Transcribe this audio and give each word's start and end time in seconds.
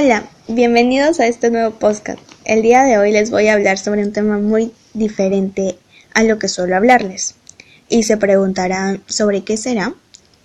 Hola, 0.00 0.30
bienvenidos 0.46 1.18
a 1.18 1.26
este 1.26 1.50
nuevo 1.50 1.76
podcast. 1.76 2.20
El 2.44 2.62
día 2.62 2.84
de 2.84 2.98
hoy 2.98 3.10
les 3.10 3.32
voy 3.32 3.48
a 3.48 3.54
hablar 3.54 3.78
sobre 3.78 4.04
un 4.04 4.12
tema 4.12 4.38
muy 4.38 4.70
diferente 4.94 5.76
a 6.14 6.22
lo 6.22 6.38
que 6.38 6.46
suelo 6.46 6.76
hablarles. 6.76 7.34
Y 7.88 8.04
se 8.04 8.16
preguntarán 8.16 9.02
sobre 9.08 9.42
qué 9.42 9.56
será. 9.56 9.92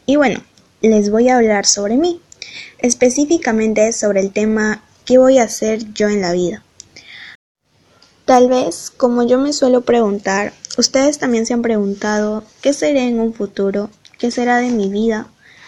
Y 0.07 0.15
bueno, 0.15 0.41
les 0.81 1.11
voy 1.11 1.29
a 1.29 1.37
hablar 1.37 1.67
sobre 1.67 1.97
mí, 1.97 2.19
específicamente 2.79 3.93
sobre 3.93 4.21
el 4.21 4.31
tema 4.31 4.83
qué 5.05 5.19
voy 5.19 5.37
a 5.37 5.43
hacer 5.43 5.93
yo 5.93 6.09
en 6.09 6.21
la 6.21 6.31
vida. 6.31 6.63
Tal 8.25 8.49
vez, 8.49 8.89
como 8.89 9.21
yo 9.21 9.37
me 9.37 9.53
suelo 9.53 9.81
preguntar, 9.81 10.53
ustedes 10.79 11.19
también 11.19 11.45
se 11.45 11.53
han 11.53 11.61
preguntado 11.61 12.43
qué 12.63 12.73
seré 12.73 13.07
en 13.07 13.19
un 13.19 13.35
futuro, 13.35 13.91
qué 14.17 14.31
será 14.31 14.57
de 14.57 14.71
mi 14.71 14.89
vida, 14.89 15.27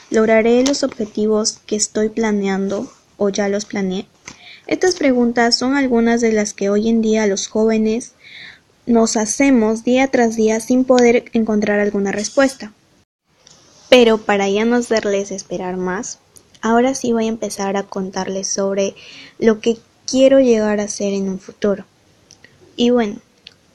lograré 0.10 0.64
los 0.64 0.82
objetivos 0.82 1.60
que 1.68 1.76
estoy 1.76 2.10
planeando 2.10 2.92
o 3.18 3.30
ya 3.30 3.50
los 3.50 3.66
planeé? 3.66 4.08
Estas 4.68 4.96
preguntas 4.96 5.58
son 5.58 5.76
algunas 5.76 6.22
de 6.22 6.32
las 6.32 6.54
que 6.54 6.70
hoy 6.70 6.90
en 6.90 7.02
día 7.02 7.28
los 7.28 7.48
jóvenes 7.48 8.14
nos 8.86 9.18
hacemos 9.18 9.84
día 9.84 10.08
tras 10.10 10.36
día 10.36 10.60
sin 10.60 10.86
poder 10.86 11.26
encontrar 11.34 11.80
alguna 11.80 12.12
respuesta. 12.12 12.74
Pero 13.90 14.18
para 14.18 14.50
ya 14.50 14.66
no 14.66 14.76
hacerles 14.76 15.32
esperar 15.32 15.78
más, 15.78 16.20
ahora 16.62 16.96
sí 16.96 17.14
voy 17.14 17.26
a 17.26 17.30
empezar 17.30 17.78
a 17.78 17.84
contarles 17.84 18.48
sobre 18.48 18.96
lo 19.38 19.60
que 19.60 19.78
quiero 20.06 20.40
llegar 20.40 20.80
a 20.80 20.88
ser 20.88 21.14
en 21.14 21.30
un 21.30 21.40
futuro. 21.40 21.86
Y 22.76 22.90
bueno, 22.90 23.18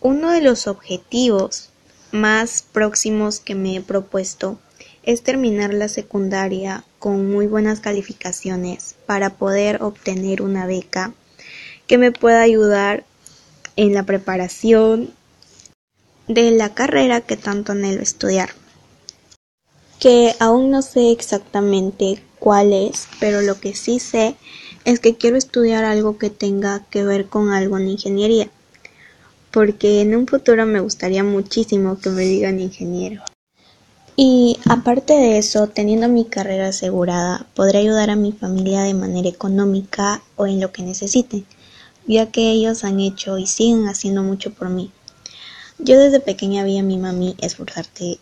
uno 0.01 0.30
de 0.30 0.43
los 0.43 0.66
objetivos 0.66 1.71
más 2.13 2.65
próximos 2.73 3.41
que 3.41 3.54
me 3.54 3.77
he 3.77 3.80
propuesto 3.80 4.59
es 5.02 5.23
terminar 5.23 5.73
la 5.73 5.88
secundaria 5.88 6.84
con 6.98 7.30
muy 7.30 7.46
buenas 7.46 7.80
calificaciones 7.80 8.96
para 9.07 9.30
poder 9.30 9.82
obtener 9.82 10.42
una 10.42 10.66
beca 10.66 11.15
que 11.87 11.98
me 11.98 12.12
pueda 12.12 12.42
ayudar 12.42 13.04
en 13.76 13.95
la 13.95 14.04
preparación 14.04 15.10
de 16.29 16.51
la 16.52 16.74
carrera 16.74 17.20
que 17.20 17.37
tanto 17.37 17.73
anhelo 17.73 18.02
estudiar. 18.02 18.51
Que 19.98 20.34
aún 20.38 20.70
no 20.70 20.82
sé 20.82 21.10
exactamente 21.10 22.23
cuál 22.38 22.73
es, 22.73 23.09
pero 23.18 23.42
lo 23.42 23.59
que 23.59 23.74
sí 23.74 23.98
sé 23.98 24.37
es 24.85 25.01
que 25.01 25.16
quiero 25.16 25.37
estudiar 25.37 25.85
algo 25.85 26.18
que 26.18 26.30
tenga 26.30 26.85
que 26.90 27.04
ver 27.04 27.26
con 27.26 27.51
algo 27.51 27.79
en 27.79 27.88
ingeniería, 27.88 28.48
porque 29.51 30.01
en 30.01 30.14
un 30.14 30.26
futuro 30.26 30.64
me 30.66 30.80
gustaría 30.80 31.24
muchísimo 31.24 31.98
que 31.98 32.10
me 32.10 32.23
digan 32.23 32.60
ingeniero. 32.60 33.23
Y 34.23 34.59
aparte 34.68 35.15
de 35.15 35.38
eso, 35.38 35.68
teniendo 35.68 36.07
mi 36.07 36.26
carrera 36.26 36.68
asegurada, 36.68 37.46
podré 37.54 37.79
ayudar 37.79 38.10
a 38.10 38.16
mi 38.16 38.32
familia 38.32 38.82
de 38.82 38.93
manera 38.93 39.30
económica 39.30 40.21
o 40.37 40.46
en 40.46 40.60
lo 40.60 40.73
que 40.73 40.82
necesiten, 40.82 41.46
ya 42.07 42.30
que 42.30 42.51
ellos 42.51 42.85
han 42.85 43.01
hecho 43.01 43.38
y 43.38 43.46
siguen 43.46 43.88
haciendo 43.88 44.23
mucho 44.23 44.52
por 44.52 44.68
mí. 44.68 44.93
Yo 45.79 45.98
desde 45.98 46.21
pequeña 46.21 46.65
vi 46.65 46.76
a 46.76 46.82
mi 46.82 46.98
mami 46.98 47.35
esforzarte 47.41 48.18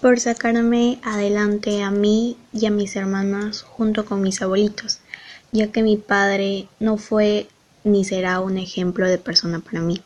por 0.00 0.20
sacarme 0.20 1.00
adelante 1.02 1.82
a 1.82 1.90
mí 1.90 2.36
y 2.52 2.66
a 2.66 2.70
mis 2.70 2.94
hermanas 2.94 3.62
junto 3.62 4.04
con 4.04 4.22
mis 4.22 4.40
abuelitos, 4.40 5.00
ya 5.50 5.72
que 5.72 5.82
mi 5.82 5.96
padre 5.96 6.68
no 6.78 6.96
fue 6.96 7.48
ni 7.82 8.04
será 8.04 8.38
un 8.38 8.56
ejemplo 8.56 9.08
de 9.08 9.18
persona 9.18 9.58
para 9.58 9.80
mí. 9.80 10.00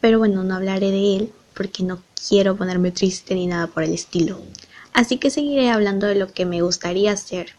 Pero 0.00 0.18
bueno, 0.18 0.42
no 0.42 0.56
hablaré 0.56 0.90
de 0.90 1.16
él 1.18 1.32
porque 1.56 1.82
no 1.82 2.02
quiero 2.28 2.56
ponerme 2.56 2.92
triste 2.92 3.34
ni 3.34 3.46
nada 3.46 3.66
por 3.66 3.82
el 3.82 3.94
estilo. 3.94 4.38
Así 4.92 5.16
que 5.16 5.30
seguiré 5.30 5.70
hablando 5.70 6.06
de 6.06 6.14
lo 6.14 6.32
que 6.32 6.44
me 6.44 6.62
gustaría 6.62 7.12
hacer. 7.12 7.52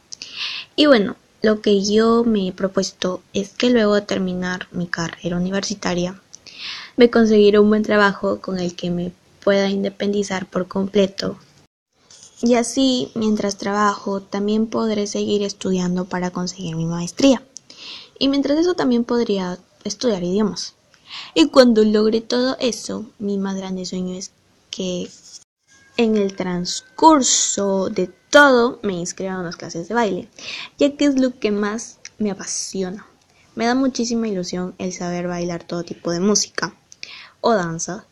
Y 0.76 0.86
bueno, 0.86 1.16
lo 1.42 1.62
que 1.62 1.84
yo 1.84 2.24
me 2.24 2.48
he 2.48 2.52
propuesto 2.52 3.22
es 3.34 3.50
que 3.50 3.70
luego 3.70 3.96
de 3.96 4.02
terminar 4.02 4.68
mi 4.72 4.88
carrera 4.88 5.38
universitaria, 5.38 6.20
me 6.96 7.10
conseguiré 7.10 7.60
un 7.60 7.70
buen 7.70 7.84
trabajo 7.84 8.42
con 8.42 8.60
el 8.60 8.76
que 8.76 8.90
me 8.90 9.12
pueda 9.44 9.70
independizar 9.70 10.48
por 10.48 10.68
completo. 10.68 11.38
Y 12.42 12.56
así, 12.56 13.12
mientras 13.16 13.58
trabajo, 13.58 14.22
también 14.22 14.68
podré 14.68 15.08
seguir 15.08 15.42
estudiando 15.44 16.06
para 16.06 16.32
conseguir 16.32 16.76
mi 16.76 16.86
maestría. 16.86 17.42
Y 18.20 18.30
mientras 18.30 18.58
eso 18.60 18.74
también 18.74 19.04
podría 19.04 19.58
estudiar 19.84 20.24
idiomas. 20.24 20.77
Y 21.34 21.50
cuando 21.50 21.84
logre 21.84 22.22
todo 22.22 22.58
eso, 22.60 23.06
mi 23.20 23.38
más 23.38 23.56
grande 23.56 23.86
sueño 23.86 24.16
es 24.16 24.32
que 24.70 25.10
en 25.98 26.16
el 26.16 26.36
transcurso 26.36 27.90
de 27.90 28.08
todo 28.30 28.80
me 28.84 28.94
inscriban 28.94 29.38
a 29.38 29.42
unas 29.42 29.56
clases 29.56 29.88
de 29.88 29.96
baile, 29.96 30.30
ya 30.78 30.96
que 30.96 31.06
es 31.06 31.20
lo 31.20 31.40
que 31.40 31.52
más 31.52 32.00
me 32.20 32.32
apasiona. 32.32 33.06
Me 33.56 33.66
da 33.66 33.74
muchísima 33.74 34.28
ilusión 34.28 34.76
el 34.78 34.94
saber 34.94 35.28
bailar 35.28 35.64
todo 35.64 35.84
tipo 35.84 36.12
de 36.12 36.20
música 36.20 36.76
o 37.42 37.54
danza 37.54 38.06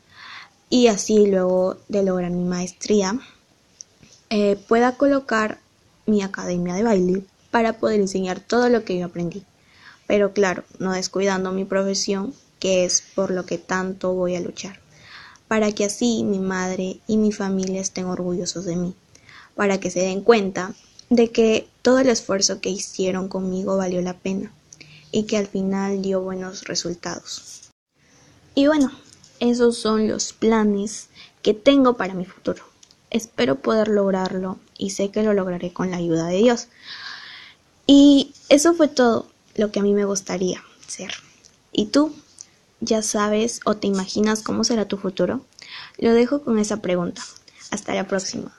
y 0.70 0.88
así 0.88 1.28
luego 1.28 1.78
de 1.88 2.04
lograr 2.04 2.32
mi 2.32 2.44
maestría 2.44 3.20
eh, 4.30 4.58
pueda 4.68 4.98
colocar 4.98 5.60
mi 6.08 6.24
academia 6.24 6.74
de 6.74 6.84
baile 6.84 7.24
para 7.52 7.74
poder 7.74 8.00
enseñar 8.00 8.40
todo 8.40 8.70
lo 8.70 8.84
que 8.84 8.98
yo 8.98 9.06
aprendí. 9.06 9.44
Pero 10.08 10.34
claro, 10.34 10.64
no 10.80 10.92
descuidando 10.94 11.52
mi 11.52 11.66
profesión, 11.66 12.34
que 12.60 12.86
es 12.86 13.04
por 13.16 13.32
lo 13.32 13.46
que 13.46 13.58
tanto 13.58 14.14
voy 14.14 14.36
a 14.36 14.42
luchar 14.42 14.80
para 15.48 15.72
que 15.72 15.86
así 15.86 16.24
mi 16.24 16.40
madre 16.40 17.00
y 17.08 17.18
mi 17.18 17.32
familia 17.32 17.82
estén 17.82 18.06
orgullosos 18.06 18.66
de 18.66 18.76
mí, 18.76 18.96
para 19.56 19.80
que 19.80 19.92
se 19.92 20.02
den 20.02 20.22
cuenta 20.22 20.74
de 21.10 21.32
que 21.32 21.68
todo 21.82 22.00
el 22.00 22.10
esfuerzo 22.10 22.62
que 22.62 22.70
hicieron 22.70 23.28
conmigo 23.28 23.78
valió 23.78 24.02
la 24.02 24.18
pena 24.18 24.52
y 25.12 25.24
que 25.24 25.38
al 25.38 25.48
final 25.48 26.02
dio 26.02 26.22
buenos 26.22 26.64
resultados. 26.64 27.70
Y 28.56 28.68
bueno, 28.68 28.92
esos 29.40 29.78
son 29.78 30.08
los 30.08 30.34
planes 30.34 31.10
que 31.42 31.54
tengo 31.54 31.96
para 31.96 32.14
mi 32.14 32.26
futuro. 32.26 32.64
Espero 33.12 33.62
poder 33.62 33.88
lograrlo 33.88 34.60
y 34.78 34.90
sé 34.90 35.12
que 35.12 35.24
lo 35.24 35.34
lograré 35.34 35.72
con 35.72 35.92
la 35.92 35.98
ayuda 35.98 36.28
de 36.28 36.38
Dios. 36.38 36.68
Y 37.86 38.34
eso 38.50 38.74
fue 38.74 38.88
todo 38.88 39.28
lo 39.56 39.72
que 39.72 39.80
a 39.80 39.84
mí 39.84 39.94
me 39.94 40.06
gustaría 40.06 40.64
ser. 40.88 41.14
¿Y 41.72 41.88
tú? 41.88 42.14
¿Ya 42.80 43.02
sabes 43.02 43.62
o 43.66 43.75
te 43.75 43.88
imaginas 43.88 44.44
cómo 44.44 44.63
será 44.63 44.88
tu 44.88 44.97
futuro? 44.97 45.46
Lo 45.97 46.13
dejo 46.13 46.44
con 46.44 46.59
esa 46.59 46.81
pregunta. 46.81 47.22
Hasta 47.72 47.94
la 47.94 48.08
próxima. 48.08 48.53